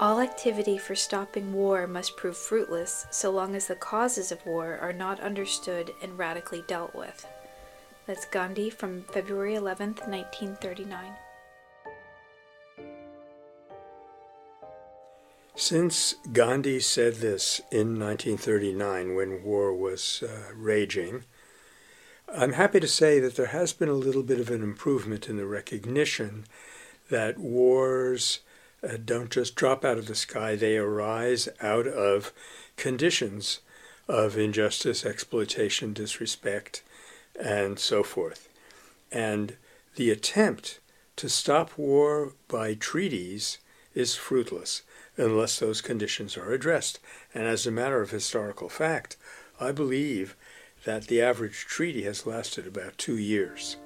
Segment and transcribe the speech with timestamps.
[0.00, 4.92] activity for stopping war must prove fruitless so long as the causes of war are
[4.92, 7.26] not understood and radically dealt with.
[8.06, 11.12] That's Gandhi from February 11th, 1939.
[15.56, 21.24] Since Gandhi said this in 1939 when war was uh, raging,
[22.32, 25.36] I'm happy to say that there has been a little bit of an improvement in
[25.36, 26.46] the recognition
[27.10, 28.40] that wars
[28.82, 32.32] uh, don't just drop out of the sky, they arise out of
[32.76, 33.60] conditions
[34.08, 36.82] of injustice, exploitation, disrespect,
[37.38, 38.48] and so forth.
[39.12, 39.56] And
[39.96, 40.80] the attempt
[41.16, 43.58] to stop war by treaties
[43.94, 44.82] is fruitless
[45.16, 47.00] unless those conditions are addressed.
[47.34, 49.16] And as a matter of historical fact,
[49.60, 50.36] I believe
[50.84, 53.76] that the average treaty has lasted about two years.